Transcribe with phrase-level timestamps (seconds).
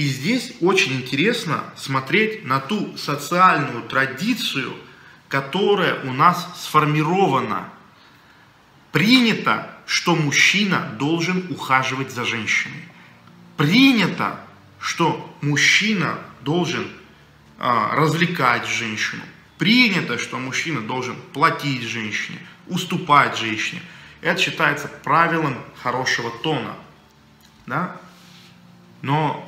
[0.00, 4.72] И здесь очень интересно смотреть на ту социальную традицию,
[5.28, 7.68] которая у нас сформирована.
[8.92, 12.82] Принято, что мужчина должен ухаживать за женщиной.
[13.58, 14.40] Принято,
[14.78, 16.88] что мужчина должен
[17.58, 19.22] а, развлекать женщину.
[19.58, 22.38] Принято, что мужчина должен платить женщине,
[22.68, 23.82] уступать женщине.
[24.22, 26.74] Это считается правилом хорошего тона.
[27.66, 28.00] Да?
[29.02, 29.46] Но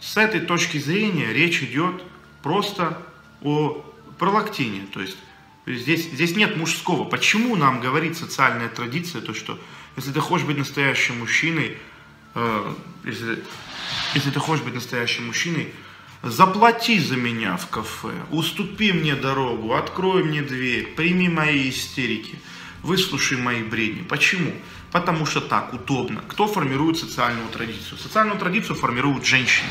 [0.00, 2.02] с этой точки зрения речь идет
[2.42, 2.98] просто
[3.42, 3.84] о
[4.18, 4.86] пролактине.
[4.92, 5.16] То есть
[5.66, 7.04] здесь, здесь нет мужского.
[7.04, 9.58] Почему нам говорит социальная традиция, то что
[9.96, 11.76] если ты хочешь быть настоящим мужчиной,
[12.34, 13.42] э, если,
[14.14, 15.72] если ты хочешь быть настоящим мужчиной,
[16.22, 22.38] заплати за меня в кафе, уступи мне дорогу, открой мне дверь, прими мои истерики,
[22.82, 24.02] выслушай мои бредни.
[24.02, 24.52] Почему?
[24.92, 26.22] Потому что так удобно.
[26.28, 27.98] Кто формирует социальную традицию?
[27.98, 29.70] Социальную традицию формируют женщины.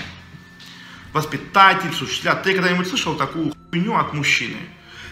[1.14, 2.36] Воспитательницы, учителя.
[2.36, 4.58] Ты когда-нибудь слышал такую хуйню от мужчины?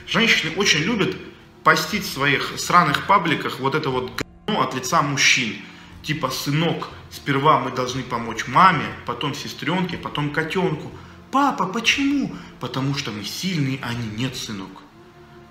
[0.07, 1.15] Женщины очень любят
[1.63, 4.11] постить в своих сраных пабликах вот это вот
[4.45, 5.55] говно от лица мужчин.
[6.03, 10.91] Типа, сынок, сперва мы должны помочь маме, потом сестренке, потом котенку.
[11.31, 12.35] Папа, почему?
[12.59, 14.83] Потому что мы сильные, а они нет, сынок.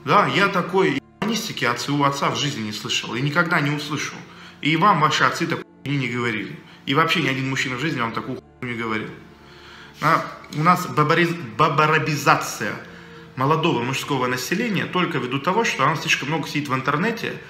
[0.04, 4.16] Да, я такой ебанистики от своего отца в жизни не слышал и никогда не услышал.
[4.60, 6.58] И вам ваши отцы такую не говорили.
[6.86, 9.08] И вообще ни один мужчина в жизни вам такую хуйню не говорил.
[10.00, 12.75] А, у нас бабарабизация
[13.37, 17.41] молодого мужского населения только ввиду того, что оно слишком много сидит в интернете,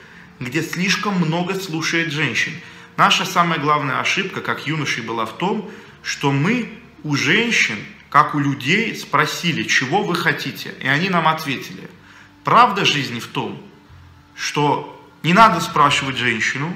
[0.40, 2.52] где слишком много слушает женщин.
[2.96, 5.70] Наша самая главная ошибка, как юношей, была в том,
[6.02, 7.78] что мы у женщин,
[8.08, 11.90] как у людей, спросили, чего вы хотите, и они нам ответили.
[12.44, 13.60] Правда жизни в том,
[14.36, 14.90] что
[15.22, 16.72] не надо спрашивать женщину,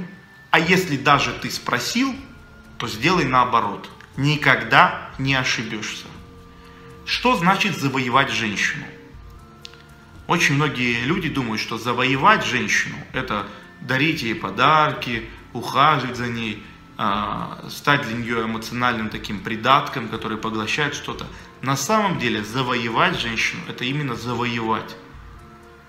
[0.50, 2.14] а если даже ты спросил,
[2.78, 3.90] то сделай наоборот.
[4.18, 6.06] Никогда не ошибешься.
[7.06, 8.84] Что значит завоевать женщину?
[10.26, 13.46] Очень многие люди думают, что завоевать женщину– это
[13.80, 16.64] дарить ей подарки, ухаживать за ней,
[16.96, 21.24] а, стать для нее эмоциональным таким придатком, который поглощает что-то.
[21.62, 24.96] На самом деле завоевать женщину– это именно завоевать.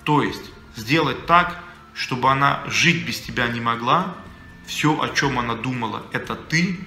[0.04, 1.64] То есть сделать так,
[1.96, 4.16] чтобы она жить без тебя не могла,
[4.68, 6.80] все, о чем она думала, это ты,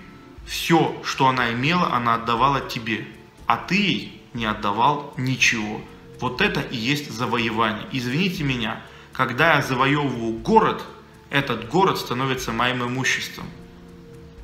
[0.47, 3.06] все, что она имела, она отдавала тебе,
[3.47, 5.80] а ты ей не отдавал ничего.
[6.20, 7.86] Вот это и есть завоевание.
[7.92, 8.81] Извините меня,
[9.12, 10.84] когда я завоевываю город,
[11.31, 13.47] этот город становится моим имуществом.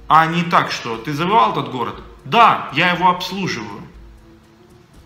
[0.09, 2.03] А не так, что ты завоевал этот город?
[2.25, 3.83] Да, я его обслуживаю.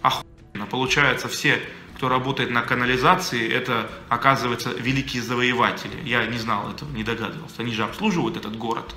[0.02, 0.66] Охуенно.
[0.70, 1.60] Получается, все
[2.02, 6.02] кто работает на канализации, это, оказывается, великие завоеватели.
[6.04, 7.62] Я не знал этого, не догадывался.
[7.62, 8.92] Они же обслуживают этот город.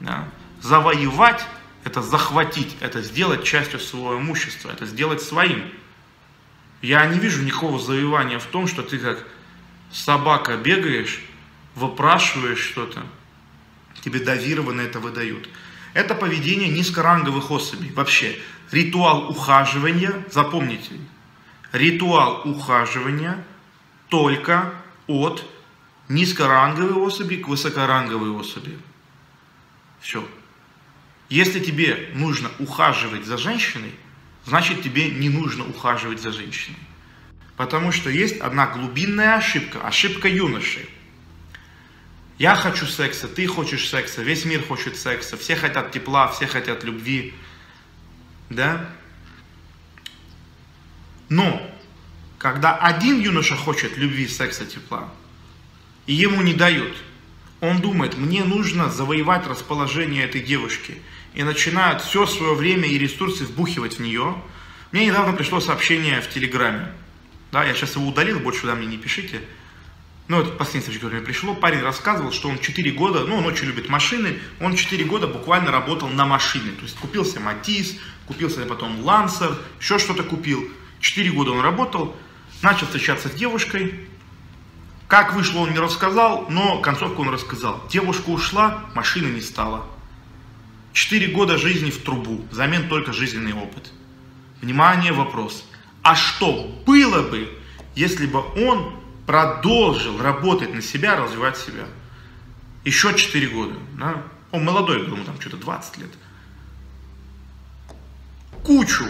[0.00, 0.28] Да.
[0.60, 1.44] Завоевать–
[1.84, 5.64] это захватить, это сделать частью своего имущества, это сделать своим.
[6.82, 9.26] Я не вижу никакого завоевания в том, что ты как
[9.90, 11.22] собака бегаешь,
[11.74, 13.02] выпрашиваешь что-то,
[14.02, 15.48] тебе дозированно это выдают.
[15.94, 17.90] Это поведение низкоранговых особей.
[17.92, 18.38] Вообще,
[18.70, 20.92] ритуал ухаживания, запомните,
[21.72, 23.44] ритуал ухаживания
[24.08, 24.72] только
[25.06, 25.44] от
[26.08, 28.78] низкоранговой особи к высокоранговой особи.
[30.00, 30.26] Все.
[31.30, 33.92] Если тебе нужно ухаживать за женщиной,
[34.44, 36.76] значит тебе не нужно ухаживать за женщиной.
[37.56, 40.88] Потому что есть одна глубинная ошибка, ошибка юноши.
[42.38, 46.82] Я хочу секса, ты хочешь секса, весь мир хочет секса, все хотят тепла, все хотят
[46.82, 47.32] любви.
[48.48, 48.90] Да?
[51.28, 51.70] Но,
[52.38, 55.12] когда один юноша хочет любви, секса, тепла,
[56.06, 56.96] и ему не дают,
[57.60, 61.00] он думает, мне нужно завоевать расположение этой девушки,
[61.34, 64.34] и начинает все свое время и ресурсы вбухивать в нее.
[64.92, 66.92] Мне недавно пришло сообщение в Телеграме,
[67.52, 69.40] да, я сейчас его удалил, больше туда мне не пишите,
[70.28, 73.46] ну, это последнее сообщение, которое мне пришло, парень рассказывал, что он 4 года, ну, он
[73.46, 77.96] очень любит машины, он 4 года буквально работал на машине, то есть купился Матис,
[78.26, 80.70] купился потом Лансер, еще что-то купил,
[81.00, 82.14] Четыре года он работал,
[82.62, 84.06] начал встречаться с девушкой.
[85.08, 87.82] Как вышло, он не рассказал, но концовку он рассказал.
[87.90, 89.86] Девушка ушла, машины не стало.
[90.92, 93.92] Четыре года жизни в трубу, взамен только жизненный опыт.
[94.60, 95.64] Внимание, вопрос.
[96.02, 97.48] А что было бы,
[97.94, 98.96] если бы он
[99.26, 101.86] продолжил работать на себя, развивать себя?
[102.84, 103.76] Еще четыре года.
[103.98, 104.22] Да?
[104.50, 106.10] Он молодой ему там что-то 20 лет.
[108.64, 109.06] Кучу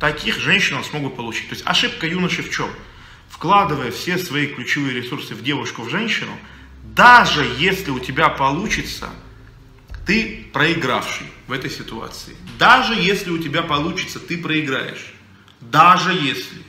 [0.00, 1.48] таких женщин он смог бы получить.
[1.48, 2.68] То есть ошибка юноши в чем?
[3.28, 6.32] Вкладывая все свои ключевые ресурсы в девушку, в женщину,
[6.82, 9.10] даже если у тебя получится
[10.06, 12.36] ты проигравший в этой ситуации.
[12.58, 15.12] Даже если у тебя получится, ты проиграешь.
[15.60, 16.62] Даже если.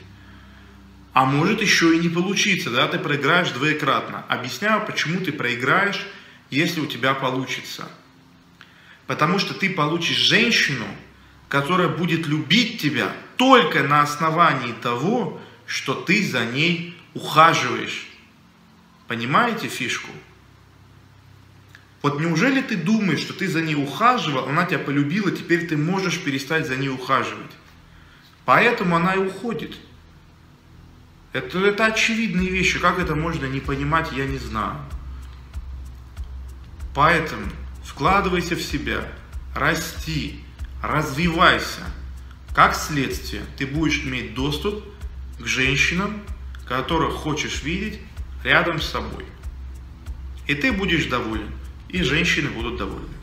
[1.12, 4.24] А может еще и не получиться, да, ты проиграешь двоекратно.
[4.28, 6.06] Объясняю, почему ты проиграешь,
[6.50, 7.88] если у тебя получится.
[9.06, 10.86] Потому что ты получишь женщину,
[11.48, 18.06] которая будет любить тебя только на основании того, что ты за ней ухаживаешь.
[19.06, 20.10] Понимаете фишку?
[22.02, 26.18] Вот неужели ты думаешь, что ты за ней ухаживал, она тебя полюбила, теперь ты можешь
[26.18, 27.52] перестать за ней ухаживать?
[28.44, 29.76] Поэтому она и уходит.
[31.32, 32.80] Это, это очевидные вещи.
[32.80, 34.76] Как это можно не понимать, я не знаю.
[36.94, 37.46] Поэтому
[37.84, 39.08] вкладывайся в себя,
[39.54, 40.40] расти,
[40.82, 41.82] развивайся.
[42.54, 44.84] Как следствие, ты будешь иметь доступ
[45.38, 46.20] к женщинам,
[46.66, 48.00] которых хочешь видеть
[48.44, 49.24] рядом с собой.
[50.48, 51.50] И ты будешь доволен,
[51.88, 53.14] и женщины будут довольны.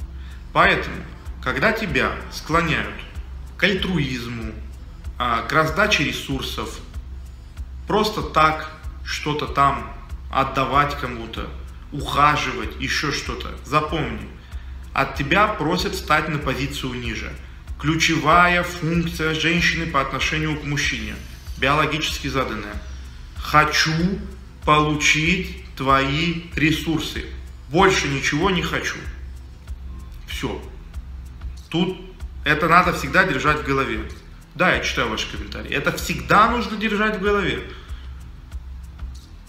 [0.53, 0.95] Поэтому,
[1.43, 2.95] когда тебя склоняют
[3.57, 4.53] к альтруизму,
[5.17, 6.79] а, к раздаче ресурсов,
[7.87, 8.71] просто так
[9.03, 9.91] что-то там
[10.31, 11.49] отдавать кому-то,
[11.91, 14.27] ухаживать, еще что-то, запомни,
[14.93, 17.33] от тебя просят стать на позицию ниже.
[17.79, 21.15] Ключевая функция женщины по отношению к мужчине,
[21.57, 22.75] биологически заданная.
[23.37, 24.19] Хочу
[24.65, 27.25] получить твои ресурсы.
[27.69, 28.97] Больше ничего не хочу.
[30.27, 30.61] Все.
[31.69, 31.99] Тут
[32.43, 34.01] это надо всегда держать в голове.
[34.55, 35.71] Да, я читаю ваши комментарии.
[35.71, 37.63] Это всегда нужно держать в голове.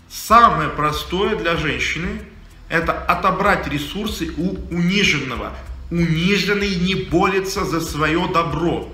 [0.09, 2.23] Самое простое для женщины–
[2.69, 5.53] это отобрать ресурсы у униженного.
[5.91, 8.93] Униженный не борется за свое добро.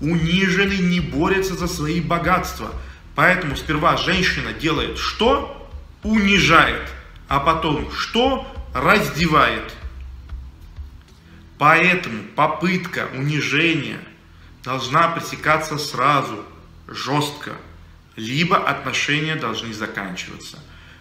[0.00, 2.70] Униженный не борется за свои богатства.
[3.14, 5.54] Поэтому сперва женщина делает что?
[6.02, 6.88] унижает,
[7.28, 8.46] а потом что?
[8.80, 9.74] Раздевает.
[11.58, 13.98] Поэтому попытка унижения
[14.62, 16.44] должна пресекаться сразу,
[16.86, 17.56] жестко,
[18.14, 20.58] либо отношения должны заканчиваться.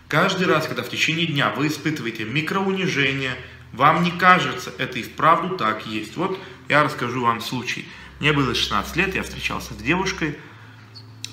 [0.07, 3.35] Каждый раз, когда в течение дня вы испытываете микроунижение,
[3.74, 6.18] вам не кажется, это и вправду так есть.
[6.18, 6.39] Вот
[6.69, 7.88] я расскажу вам случай.
[8.19, 10.39] Мне было 16 лет, я встречался с девушкой,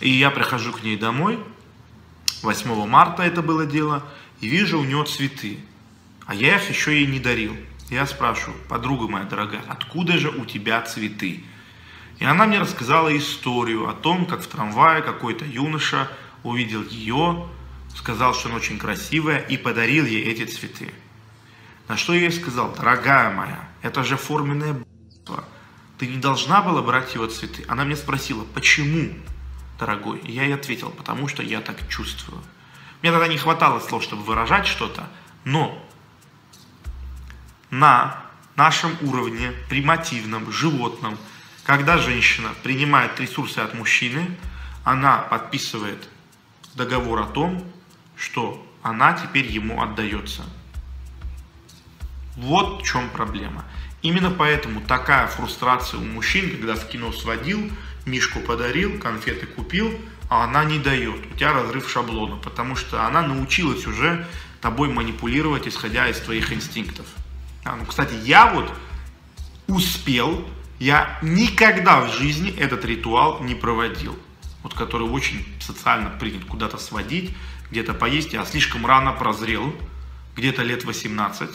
[0.00, 1.38] и я прихожу к ней домой,
[2.42, 4.02] 8 марта это было дело,
[4.40, 5.60] и вижу у нее цветы.
[6.26, 7.56] А я их еще ей не дарил.
[7.90, 11.44] Я спрашиваю, подруга моя дорогая, откуда же у тебя цветы?
[12.18, 16.08] И она мне рассказала историю о том, как в трамвае какой-то юноша
[16.42, 17.46] увидел ее,
[17.94, 20.92] сказал, что она очень красивая, и подарил ей эти цветы.
[21.88, 25.44] На что я ей сказал, дорогая моя, это же форменное б***ство.
[25.98, 27.64] Ты не должна была брать его цветы.
[27.68, 29.10] Она мне спросила, почему?
[29.78, 30.18] дорогой?
[30.18, 32.42] И я ей ответил, потому что я так чувствую.
[33.02, 35.08] Мне тогда не хватало слов, чтобы выражать что-то,
[35.44, 35.84] но
[37.78, 38.22] на
[38.54, 41.18] нашем уровне, примативном, животном,
[41.64, 44.30] когда женщина принимает ресурсы от мужчины,
[44.84, 46.08] она подписывает
[46.76, 47.64] договор о том,
[48.16, 50.44] что она теперь ему отдается.
[52.36, 53.64] Вот в чем проблема.
[54.02, 57.72] Именно поэтому такая фрустрация у мужчин, когда в кино сводил,
[58.06, 59.98] Мишку подарил, конфеты купил,
[60.30, 61.26] а она не дает.
[61.32, 64.28] У тебя разрыв шаблона, потому что она научилась уже
[64.60, 67.06] тобой манипулировать, исходя из твоих инстинктов.
[67.64, 68.72] А, ну, кстати, я вот
[69.66, 70.46] успел,
[70.78, 74.16] я никогда в жизни этот ритуал не проводил.
[74.62, 77.34] Вот который очень социально принят куда-то сводить,
[77.70, 78.32] где-то поесть.
[78.32, 79.74] Я слишком рано прозрел,
[80.36, 81.50] где-то лет 18.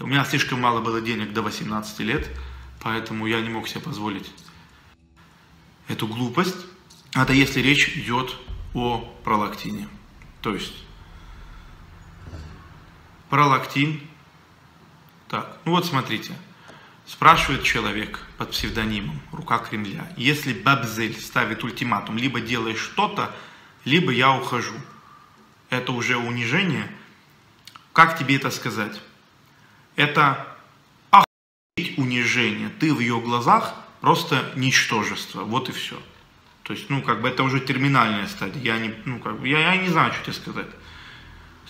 [0.00, 2.28] У меня слишком мало было денег до 18 лет,
[2.82, 4.30] поэтому я не мог себе позволить
[5.88, 6.56] эту глупость,
[7.14, 8.36] это если речь идет
[8.74, 9.88] о пролактине.
[10.42, 10.74] То есть
[13.30, 14.00] пролактин.
[15.28, 16.32] Так, ну вот смотрите.
[17.06, 20.12] Спрашивает человек под псевдонимом «Рука Кремля».
[20.16, 23.32] Если Бабзель ставит ультиматум, либо делаешь что-то,
[23.84, 24.74] либо я ухожу.
[25.70, 26.90] Это уже унижение.
[27.92, 29.00] Как тебе это сказать?
[29.94, 30.46] Это
[31.10, 32.70] охуеть унижение.
[32.80, 36.00] Ты в ее глазах просто ничтожество, вот и все.
[36.64, 38.60] То есть, ну, как бы это уже терминальная стадия.
[38.60, 40.66] Я не, ну, как бы, я, я не знаю, что тебе сказать.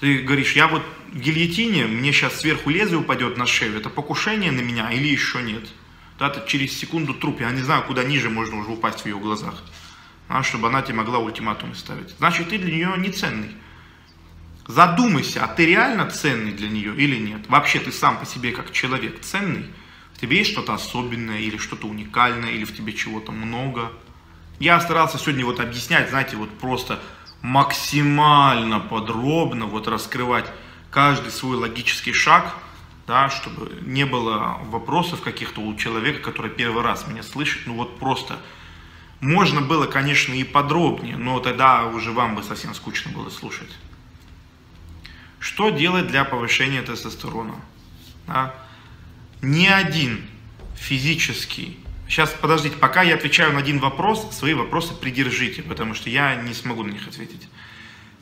[0.01, 4.53] Ты говоришь, я вот в гильотине, мне сейчас сверху лезвие упадет на шею, это покушение
[4.53, 5.65] на меня или еще нет?
[6.19, 9.19] Да, ты через секунду труп, я не знаю, куда ниже можно уже упасть в ее
[9.19, 9.63] глазах,
[10.29, 12.11] а, чтобы она тебе могла ультиматумы ставить.
[12.19, 13.51] Значит, ты для нее не ценный.
[14.67, 17.49] Задумайся, а ты реально ценный для нее или нет?
[17.49, 19.67] Вообще ты сам по себе как человек ценный?
[20.15, 23.93] В тебе есть что-то особенное или что-то уникальное, или в тебе чего-то много.
[24.59, 27.01] Я старался сегодня вот объяснять, знаете, вот просто
[27.43, 30.47] максимально подробно вот раскрывать
[30.91, 32.55] каждый свой логический шаг
[33.07, 37.99] да, чтобы не было вопросов каких-то у человека, который первый раз меня слышит, ну вот
[37.99, 38.37] просто
[39.21, 43.71] можно было, конечно, и подробнее, но тогда уже вам бы совсем скучно было слушать.
[45.39, 47.55] Что делать для повышения тестостерона?
[48.27, 48.55] Да?
[49.41, 50.27] Ни один
[50.75, 51.79] физический...
[52.09, 56.55] Сейчас, подождите, пока я отвечаю на один вопрос, свои вопросы придержите, потому что я не
[56.55, 57.49] смогу на них ответить.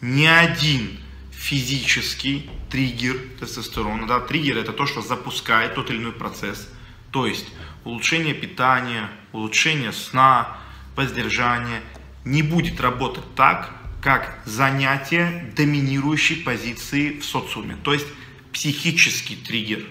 [0.01, 0.99] Ни один
[1.33, 4.07] физический триггер тестостерона.
[4.07, 6.69] Да, триггер это то, что запускает тот или иной процесс.
[7.11, 7.47] То есть
[7.85, 10.57] улучшение питания, улучшение сна,
[10.97, 11.83] воздержание
[12.25, 17.77] не будет работать так, как занятие доминирующей позиции в социуме.
[17.83, 18.07] То есть
[18.53, 19.85] психический триггер.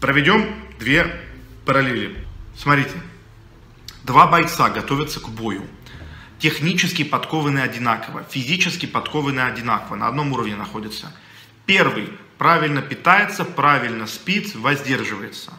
[0.00, 1.20] Проведем две
[1.64, 2.16] параллели.
[2.56, 2.94] Смотрите,
[4.04, 5.64] два бойца готовятся к бою
[6.44, 11.10] технически подкованы одинаково, физически подкованы одинаково, на одном уровне находятся.
[11.64, 15.54] Первый правильно питается, правильно спит, воздерживается.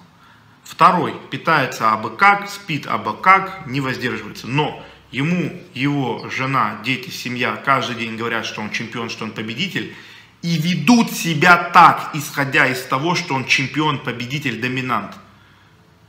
[0.63, 4.45] Второй питается абы как, спит абы как, не воздерживается.
[4.45, 9.95] Но ему его жена, дети, семья каждый день говорят, что он чемпион, что он победитель,
[10.43, 15.15] и ведут себя так, исходя из того, что он чемпион, победитель, доминант.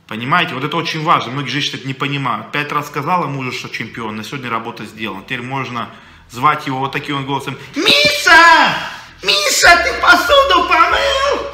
[0.07, 1.33] Понимаете, вот это очень важно.
[1.33, 2.51] Многие женщины это не понимают.
[2.53, 5.21] Пять раз сказала мужу, что чемпион, на сегодня работа сделана.
[5.23, 5.89] Теперь можно
[6.29, 7.57] звать его вот таким голосом.
[7.75, 8.73] Миша!
[9.21, 11.47] Миша, ты посуду помыл?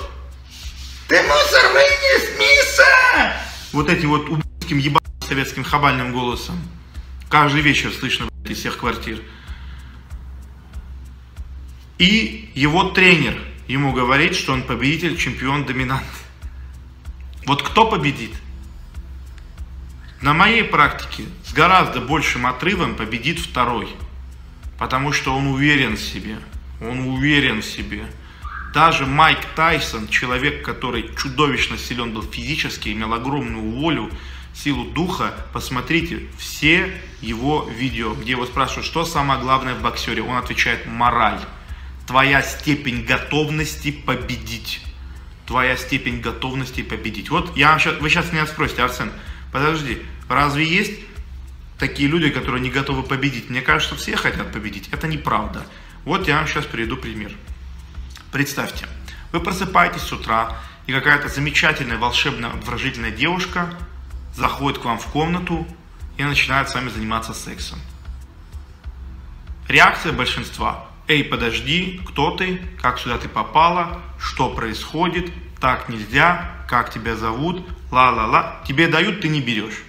[1.08, 3.34] Ты мусор вынес, Миша!
[3.72, 6.62] Вот эти вот убийским ебаным советским хабальным голосом.
[7.30, 9.20] Каждый вечер слышно из всех квартир.
[11.98, 16.06] И его тренер ему говорит, что он победитель, чемпион, доминант.
[17.46, 18.32] Вот кто победит?
[20.24, 23.90] На моей практике с гораздо большим отрывом победит второй.
[24.80, 26.38] Потому что он уверен в себе.
[26.80, 28.06] Он уверен в себе.
[28.74, 34.10] Даже Майк Тайсон, человек, который чудовищно силен был физически, имел огромную волю,
[34.54, 40.24] силу духа, посмотрите все его видео, где его спрашивают, что самое главное в боксере.
[40.24, 41.42] Он отвечает мораль.
[42.08, 44.80] Твоя степень готовности победить.
[45.46, 47.30] Твоя степень готовности победить.
[47.30, 49.12] Вот я сейчас, вы сейчас меня спросите, Арсен,
[49.54, 50.02] подожди,
[50.34, 51.00] Разве есть
[51.78, 53.50] такие люди, которые не готовы победить?
[53.50, 54.90] Мне кажется, все хотят победить.
[54.92, 55.66] Это неправда.
[56.06, 57.32] Вот я вам сейчас приведу пример.
[58.32, 58.88] Представьте,
[59.32, 60.58] вы просыпаетесь с утра,
[60.88, 63.74] и какая-то замечательная, волшебная, обворожительная девушка
[64.36, 65.68] заходит к вам в комнату
[66.18, 67.80] и начинает с вами заниматься сексом.
[69.68, 70.88] Реакция большинства.
[71.08, 75.32] Эй, подожди, кто ты, как сюда ты попала, что происходит,
[75.62, 78.64] так нельзя, как тебя зовут, ла-ла-ла.
[78.68, 79.84] Тебе дают, ты не берешь.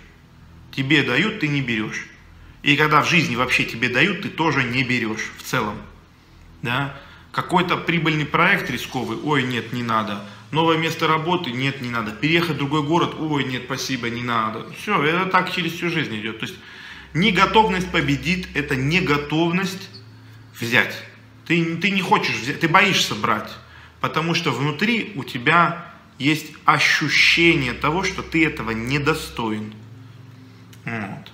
[0.70, 2.06] Тебе дают, ты не берешь.
[2.62, 5.78] И когда в жизни вообще тебе дают, ты тоже не берешь в целом.
[6.60, 6.94] Да?
[7.32, 10.26] Какой-то прибыльный проект рисковый, ой, нет, не надо.
[10.50, 12.10] Новое место работы, нет, не надо.
[12.10, 14.70] Переехать в другой город, ой, нет, спасибо, не надо.
[14.74, 16.40] Все, это так через всю жизнь идет.
[16.40, 16.58] То есть
[17.14, 19.88] неготовность победит, это неготовность
[20.60, 21.02] взять.
[21.46, 23.50] Ты, ты не хочешь взять, ты боишься брать.
[24.02, 29.74] Потому что внутри у тебя есть ощущение того, что ты этого недостоин.
[30.84, 31.32] Вот.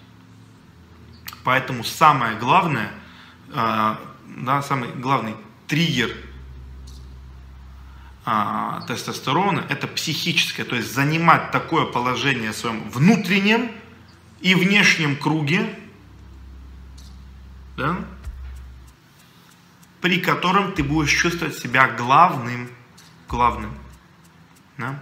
[1.45, 2.93] Поэтому самое главное,
[3.49, 3.97] э,
[4.37, 5.35] да, самый главный
[5.67, 6.15] триггер
[8.27, 13.71] э, тестостерона это психическое, то есть занимать такое положение в своем внутреннем
[14.41, 15.79] и внешнем круге,
[17.77, 17.97] да,
[20.01, 22.71] при котором ты будешь чувствовать себя главным,
[23.29, 23.80] главным.
[24.81, 24.99] Да?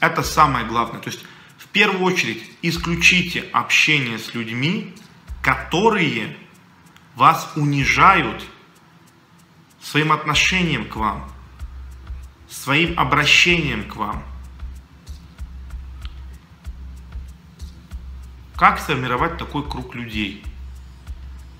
[0.00, 1.00] Это самое главное.
[1.00, 1.24] То есть,
[1.56, 4.94] в первую очередь, исключите общение с людьми,
[5.42, 6.36] которые
[7.16, 8.44] вас унижают
[9.80, 11.28] своим отношением к вам,
[12.48, 14.22] своим обращением к вам.
[18.56, 20.44] Как сформировать такой круг людей?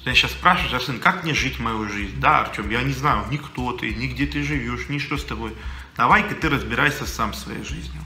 [0.05, 2.19] Я сейчас спрашиваю, Арсен, как мне жить мою жизнь?
[2.21, 5.25] Да, Артем, я не знаю, ни кто ты, ни где ты живешь, ни что с
[5.25, 5.55] тобой.
[5.97, 8.05] Давай-ка ты разбирайся сам своей жизнью.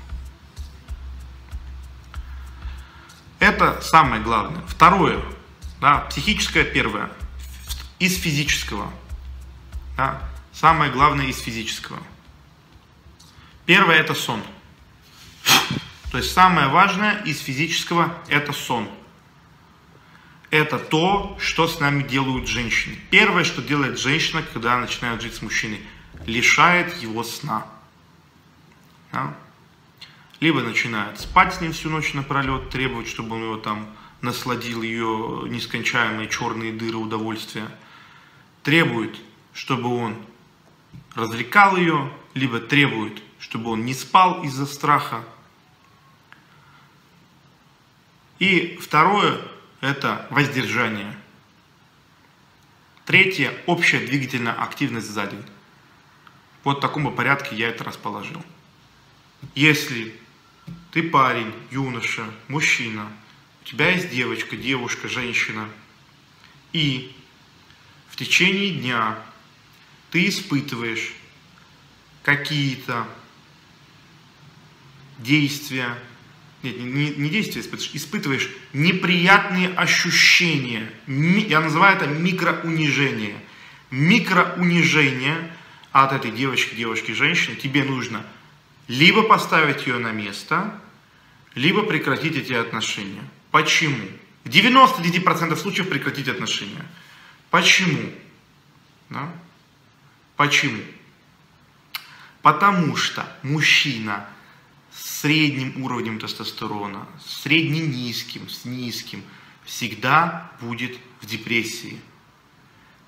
[3.39, 4.63] Это самое главное.
[4.67, 5.21] Второе,
[5.81, 7.11] да, психическое первое,
[7.99, 8.91] из физического.
[9.97, 10.23] Да,
[10.53, 11.99] самое главное из физического.
[13.67, 14.43] Первое это сон.
[16.11, 18.89] То есть самое важное из физического это сон.
[20.53, 22.97] Это то, что с нами делают женщины.
[23.11, 25.81] Первое, что делает женщина, когда начинает жить с мужчиной,
[26.27, 27.67] лишает его сна.
[29.11, 29.35] Да?
[30.43, 33.87] либо начинает спать с ним всю ночь напролет, требовать, чтобы он его там
[34.23, 37.69] насладил ее нескончаемые черные дыры удовольствия,
[38.65, 39.17] требует,
[39.55, 40.17] чтобы он
[41.15, 45.25] развлекал ее, либо требует, чтобы он не спал из-за страха.
[48.41, 49.41] И второе–
[49.83, 51.15] это воздержание.
[53.05, 55.37] Третье– общая двигательная активность сзади.
[56.63, 58.43] Вот в таком порядке я это расположил.
[59.57, 60.15] Если
[60.93, 63.11] ты парень, юноша, мужчина,
[63.61, 65.69] у тебя есть девочка, девушка, женщина,
[66.73, 67.15] и
[68.09, 69.19] в течение дня
[70.13, 71.13] ты испытываешь
[72.23, 73.09] какие-то
[75.19, 75.99] действия,
[76.63, 80.91] нет, не, не действия испытываешь, испытываешь неприятные ощущения.
[81.07, 83.37] Я называю это микроунижение.
[83.91, 85.55] Микроунижение
[85.91, 88.25] от этой девочки, девушки, женщины тебе нужно
[88.89, 90.79] либо поставить ее на место,
[91.55, 93.23] либо прекратить эти отношения.
[93.51, 94.07] Почему?
[94.45, 96.85] В 99% случаев прекратить отношения.
[97.51, 98.13] Почему?
[99.11, 99.31] Да?
[100.37, 100.83] Почему?
[102.41, 104.27] Потому что мужчина
[104.95, 109.23] с средним уровнем тестостерона, средне-низким, с низким,
[109.65, 111.99] всегда будет в депрессии.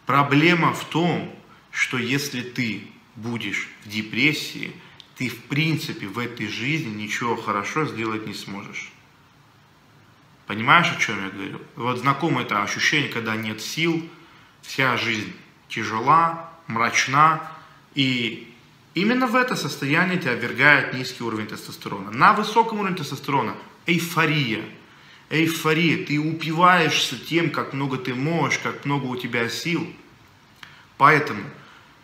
[0.06, 1.34] Проблема в том,
[1.70, 4.72] что если ты будешь в депрессии,
[5.16, 8.90] ты в принципе в этой жизни ничего хорошо сделать не сможешь.
[10.46, 11.60] Понимаешь, о чем я говорю?
[11.76, 14.08] Вот знакомо это ощущение, когда нет сил,
[14.62, 15.32] вся жизнь
[15.68, 17.42] тяжела, мрачна,
[17.94, 18.53] и
[18.94, 22.10] именно в это состояние тебя ввергает низкий уровень тестостерона.
[22.10, 23.54] На высоком уровне тестостерона
[23.86, 24.64] эйфория.
[25.30, 26.04] Эйфория.
[26.04, 29.86] Ты упиваешься тем, как много ты можешь, как много у тебя сил.
[30.96, 31.42] Поэтому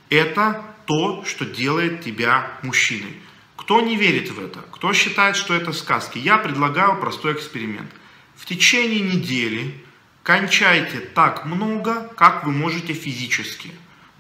[0.09, 3.16] это то, что делает тебя мужчиной.
[3.56, 7.90] Кто не верит в это, кто считает, что это сказки, я предлагаю простой эксперимент.
[8.35, 9.75] В течение недели
[10.23, 13.70] кончайте так много, как вы можете физически.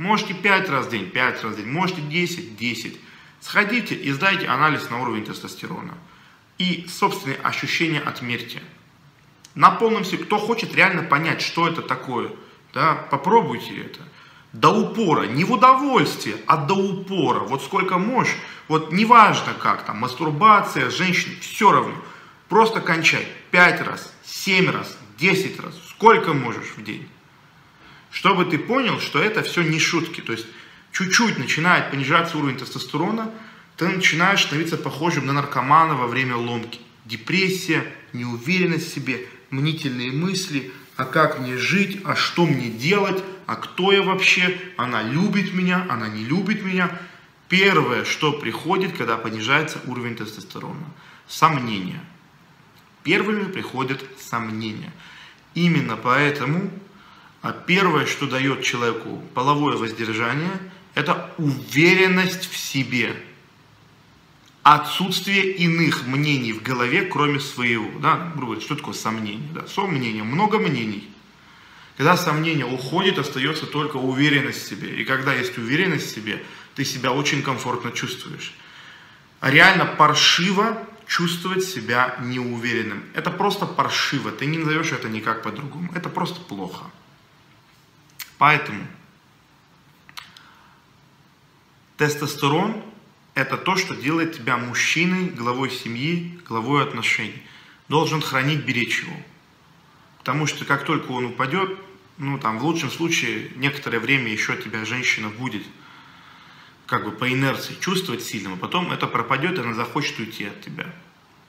[0.00, 2.98] Можете 5 раз в день, 5 раз в день, можете 10, 10.
[3.38, 5.92] Сходите и сдайте анализ на уровень тестостерона.
[6.56, 8.62] И собственные ощущения отмерьте.
[9.54, 12.30] На полном себе, кто хочет реально понять, что это такое,
[12.72, 14.00] да, попробуйте это.
[14.54, 17.40] До упора, не в удовольствие, а до упора.
[17.40, 18.34] Вот сколько можешь,
[18.68, 21.94] вот неважно как там, мастурбация, женщина, все равно.
[22.48, 27.06] Просто кончай 5 раз, 7 раз, 10 раз, сколько можешь в день.
[28.10, 30.20] Чтобы ты понял, что это все не шутки.
[30.20, 30.46] То есть
[30.92, 33.30] чуть-чуть начинает понижаться уровень тестостерона,
[33.76, 36.80] ты начинаешь становиться похожим на наркомана во время ломки.
[37.04, 43.56] Депрессия, неуверенность в себе, мнительные мысли, а как мне жить, а что мне делать, а
[43.56, 46.90] кто я вообще, она любит меня, она не любит меня.
[47.48, 50.86] Первое, что приходит, когда понижается уровень тестостерона–
[51.26, 52.04] сомнения–
[53.02, 54.92] Первыми приходят сомнения.
[55.54, 56.70] Именно поэтому
[57.42, 60.52] а первое, что дает человеку половое воздержание,
[60.94, 63.14] это уверенность в себе.
[64.62, 67.98] Отсутствие иных мнений в голове, кроме своего.
[67.98, 69.48] Да, грубо что такое сомнение?
[69.54, 71.08] Да, сомнение, много мнений.
[71.96, 75.00] Когда сомнение уходит, остается только уверенность в себе.
[75.00, 76.42] И когда есть уверенность в себе,
[76.74, 78.54] ты себя очень комфортно чувствуешь.
[79.40, 83.02] А реально паршиво чувствовать себя неуверенным.
[83.14, 85.90] Это просто паршиво, ты не назовешь это никак по-другому.
[85.94, 86.84] Это просто плохо.
[88.40, 88.86] Поэтому
[91.98, 92.82] тестостерон–
[93.34, 97.42] это то, что делает тебя мужчиной, главой семьи, главой отношений.
[97.90, 99.16] Должен хранить, беречь его.
[100.20, 101.78] Потому что как только он упадет,
[102.16, 105.62] ну там в лучшем случае некоторое время еще тебя женщина будет–
[106.86, 110.60] как бы по инерции чувствовать сильным, а потом это пропадет, и она захочет уйти от
[110.60, 110.86] тебя.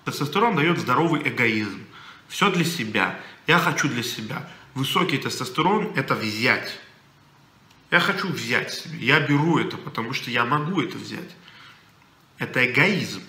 [0.06, 1.80] Тестостерон дает здоровый эгоизм.
[2.27, 3.19] Все для себя.
[3.47, 4.47] Я хочу для себя.
[4.73, 6.79] Высокий тестостерон– это взять.
[7.89, 8.97] Я хочу взять себе.
[8.99, 11.36] Я беру это, потому что я могу это взять.
[12.38, 13.21] Это эгоизм.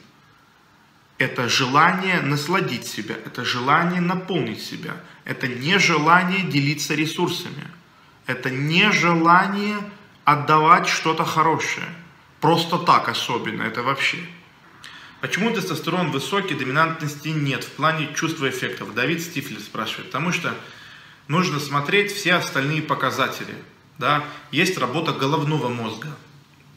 [1.19, 3.17] Это желание насладить себя.
[3.27, 4.97] Это желание наполнить себя.
[5.25, 7.67] Это не желание делиться ресурсами.
[8.27, 9.79] Это не желание
[10.25, 11.89] отдавать что-то хорошее.
[12.41, 14.19] Просто так особенно, это вообще.
[15.21, 18.95] Почему тестостерон высокий, доминантности нет в плане чувства эффектов?
[18.95, 20.07] Давид Стифлер спрашивает.
[20.07, 20.55] Потому что
[21.33, 23.55] нужно смотреть все остальные показатели.
[23.99, 24.25] Да?
[24.53, 26.17] Есть работа головного мозга.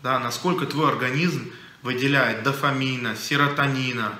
[0.01, 0.17] Да?
[0.19, 1.51] Насколько твой организм
[1.83, 4.17] выделяет дофамина, серотонина.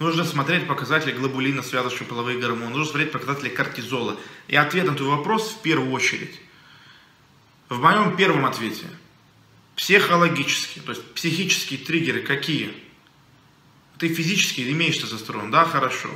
[0.00, 2.70] Нужно смотреть показатели глобулина, связывающие половые гормоны.
[2.70, 4.16] Нужно смотреть показатели кортизола.
[4.48, 6.40] И ответ на твой вопрос в первую очередь.
[7.68, 8.86] В моем первом ответе–
[9.76, 12.72] Психологические, то есть психические триггеры какие?
[13.98, 16.08] Ты физически имеешь тестостерон, да, хорошо.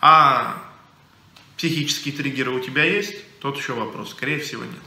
[0.00, 0.67] А
[1.58, 3.16] психические триггеры у тебя есть?
[3.40, 4.12] Тот еще вопрос.
[4.12, 4.82] Скорее всего, нет.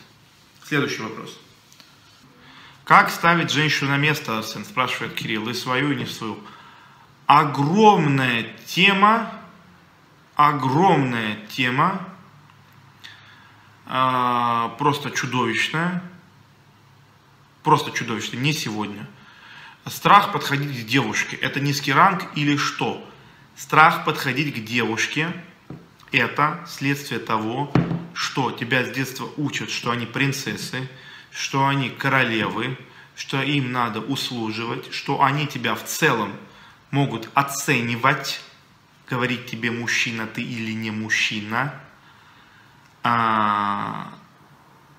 [0.64, 1.38] Следующий вопрос.
[2.86, 6.40] Как ставить женщину на место, Арсен, спрашивает Кирилл, и свою, и не свою.
[7.28, 9.32] Огромная тема,
[10.36, 12.08] огромная тема,
[13.86, 16.04] э, просто чудовищная,
[17.64, 19.08] просто чудовищная, не сегодня.
[19.86, 23.06] Страх подходить к девушке, это низкий ранг или что?
[23.58, 25.34] Страх подходить к девушке–
[26.12, 27.72] это следствие того,
[28.14, 30.90] что тебя с детства учат, что они принцессы,
[31.32, 32.78] что они королевы,
[33.16, 36.34] что им надо услуживать, что они тебя в целом
[36.92, 38.42] могут оценивать,
[39.10, 41.74] говорить тебе, мужчина ты или не мужчина,
[43.04, 44.14] а,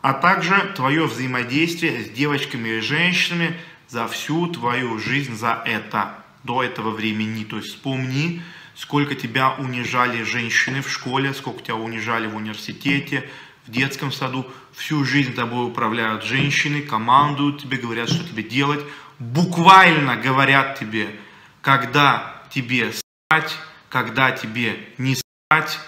[0.00, 3.56] а также твое взаимодействие с девочками и женщинами
[3.88, 7.44] за всю твою жизнь за это, до этого времени.
[7.44, 8.42] То есть вспомни,
[8.74, 13.28] сколько тебя унижали женщины в школе, сколько тебя унижали в университете,
[13.66, 14.50] в детском саду.
[14.72, 18.80] Всю жизнь тобой управляют женщины, командуют тебе, говорят, что тебе делать.
[19.18, 21.14] Буквально говорят тебе,
[21.60, 23.56] когда тебе спать,
[23.88, 25.78] когда тебе не спать.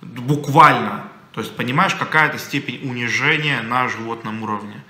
[0.00, 1.08] Буквально.
[1.32, 4.82] То есть, понимаешь, какая-то степень унижения на животном уровне.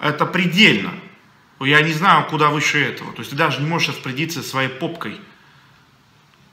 [0.00, 0.92] Это предельно.
[1.64, 3.12] Я не знаю, куда выше этого.
[3.12, 5.20] То есть ты даже не можешь распорядиться своей попкой.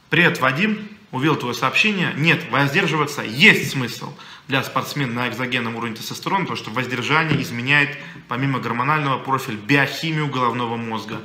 [0.09, 0.87] Привет, Вадим.
[1.11, 2.13] Увидел твое сообщение.
[2.17, 4.13] Нет, воздерживаться есть смысл
[4.47, 10.75] для спортсмена на экзогенном уровне тестостерона, потому что воздержание изменяет, помимо гормонального профиля, биохимию головного
[10.75, 11.21] мозга.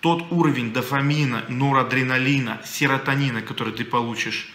[0.00, 4.52] Тот уровень дофамина, норадреналина, серотонина, который ты получишь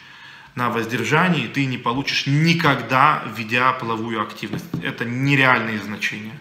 [0.55, 4.65] на воздержании, ты не получишь никогда, ведя половую активность.
[4.81, 6.37] Это нереальные значения.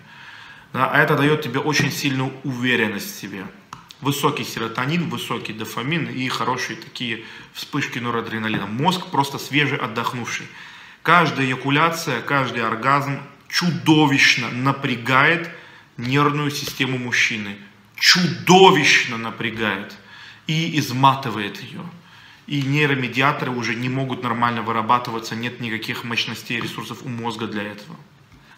[0.73, 3.45] Да, а это дает тебе очень сильную уверенность в себе.
[4.01, 8.67] Высокий серотонин, высокий дофамин и хорошие такие вспышки норадреналина.
[8.67, 10.47] Мозг просто свежий, отдохнувший.
[11.03, 15.51] Каждая эякуляция, каждый оргазм чудовищно напрягает
[15.99, 17.59] нервную систему мужчины.
[17.97, 19.95] Чудовищно напрягает
[20.47, 21.83] и изматывает ее.
[22.47, 27.63] И нейромедиаторы уже не могут нормально вырабатываться, нет никаких мощностей и ресурсов у мозга для
[27.63, 27.97] этого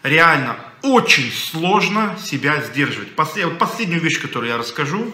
[0.05, 3.15] реально очень сложно себя сдерживать.
[3.15, 5.13] Послед, последнюю вещь, которую я расскажу.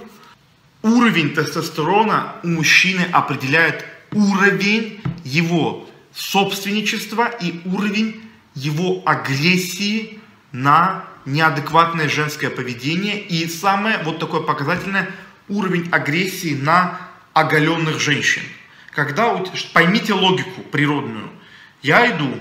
[0.84, 8.21] Уровень тестостерона у мужчины определяет уровень его собственничества и уровень
[8.54, 10.19] его агрессии
[10.51, 13.21] на неадекватное женское поведение.
[13.21, 15.10] И самое вот такое показательное
[15.47, 16.99] уровень агрессии на
[17.34, 18.41] оголенных женщин.
[18.91, 21.30] Когда, поймите логику природную,
[21.82, 22.38] я иду,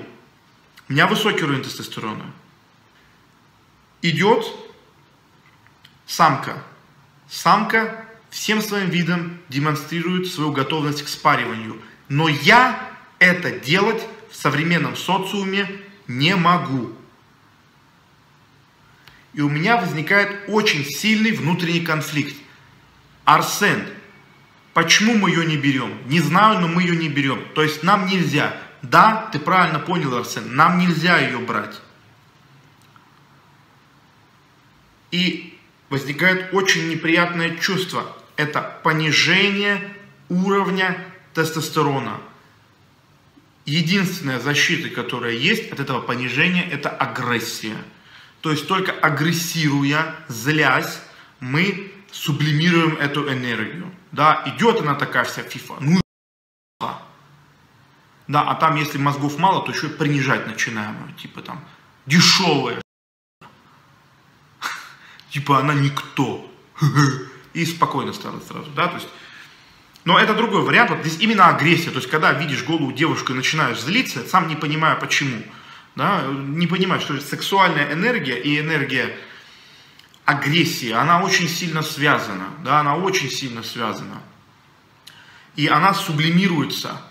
[0.89, 2.25] у меня высокий уровень тестостерона,
[4.03, 4.45] идет
[6.07, 6.63] самка.
[7.29, 11.81] Самка всем своим видом демонстрирует свою готовность к спариванию.
[12.09, 15.71] Но я это делать в современном социуме
[16.07, 16.93] не могу.
[19.33, 22.35] И у меня возникает очень сильный внутренний конфликт.
[23.25, 23.87] Арсен,
[24.75, 25.97] почему мы ее не берем?
[26.07, 27.45] Не знаю, но мы ее не берем.
[27.55, 28.57] То есть нам нельзя.
[28.83, 31.81] Да, ты правильно понял, Арсен, нам нельзя ее брать.
[35.11, 38.17] И возникает очень неприятное чувство.
[38.37, 39.93] Это понижение
[40.29, 42.21] уровня тестостерона.
[43.67, 47.77] Единственная защита, которая есть от этого понижения, это агрессия.
[48.41, 51.01] То есть только агрессируя, злясь,
[51.41, 53.93] мы сублимируем эту энергию.
[54.13, 56.01] Да, идет она такая вся фифа, ну
[58.31, 61.13] да, а там, если мозгов мало, то еще и принижать начинаем.
[61.15, 61.65] Типа там,
[62.07, 62.81] дешевая
[65.31, 66.47] типа она никто.
[67.53, 69.09] И спокойно стало сразу, да, то есть.
[70.05, 73.37] Но это другой вариант, вот здесь именно агрессия, то есть когда видишь голую девушку и
[73.37, 75.43] начинаешь злиться, сам не понимая почему,
[75.95, 79.15] да, не понимаешь, что сексуальная энергия и энергия
[80.25, 84.23] агрессии, она очень сильно связана, да, она очень сильно связана.
[85.57, 87.03] И она сублимируется,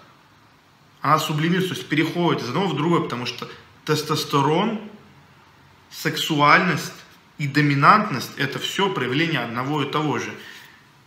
[1.02, 3.48] она сублимируется, то есть переходит из одного в другое, потому что
[3.86, 4.82] тестостерон,
[5.92, 6.94] сексуальность,
[7.40, 10.32] и доминантность– это все проявление одного и того же.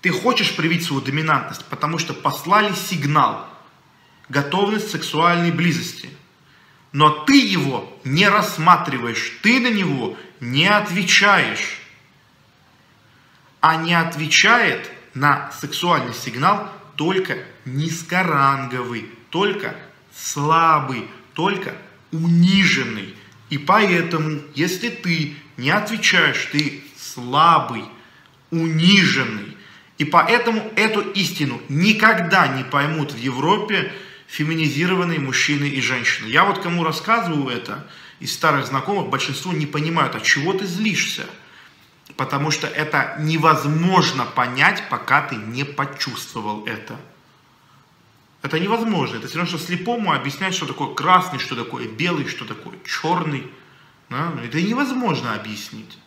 [0.00, 3.48] Ты хочешь проявить свою доминантность, потому что послали сигнал,
[4.28, 6.08] готовность сексуальной близости.
[6.90, 11.78] Но ты его не рассматриваешь, ты на него не отвечаешь.
[13.60, 19.76] А не отвечает на сексуальный сигнал только низкоранговый, только
[20.14, 21.74] слабый, только
[22.10, 23.14] униженный.
[23.50, 27.85] И поэтому, если ты не отвечаешь, ты слабый,
[28.51, 29.57] униженный.
[29.96, 33.92] И поэтому эту истину никогда не поймут в Европе
[34.27, 36.27] феминизированные мужчины и женщины.
[36.27, 37.87] Я вот кому рассказываю это,
[38.18, 41.27] из старых знакомых большинство не понимают, а чего ты злишься?
[42.16, 46.98] Потому что это невозможно понять, пока ты не почувствовал это.
[48.42, 49.18] Это невозможно.
[49.18, 53.46] Это все равно, что слепому объяснять, что такое красный, что такое белый, что такое черный.
[54.12, 54.35] Да?
[54.44, 55.98] Это невозможно объяснить.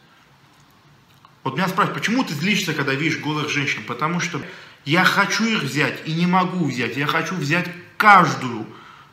[1.43, 3.83] Вот меня спрашивают, почему ты злишься, когда видишь голых женщин?
[3.87, 4.41] Потому что
[4.85, 6.97] я хочу их взять и не могу взять.
[6.97, 8.67] Я хочу взять каждую,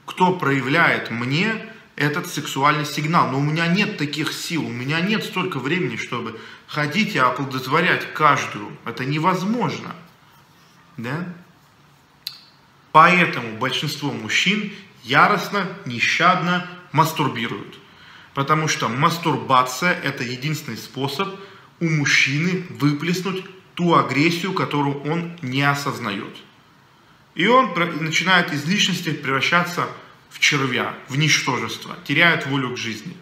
[0.05, 3.31] кто проявляет мне этот сексуальный сигнал.
[3.31, 8.13] Но у меня нет таких сил, у меня нет столько времени, чтобы ходить и оплодотворять
[8.13, 8.77] каждую.
[8.85, 9.95] Это невозможно.
[10.97, 11.27] Да?
[12.93, 17.82] Поэтому большинство мужчин яростно, нещадно мастурбируют.
[18.35, 21.29] Потому что мастурбация– это единственный способ
[21.81, 26.37] у мужчины выплеснуть ту агрессию, которую он не осознает.
[27.35, 29.87] И он начинает из личности превращаться
[30.31, 33.17] в червя, в ничтожество, теряет волю к жизни